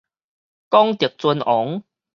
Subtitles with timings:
[0.71, 1.83] 廣澤尊王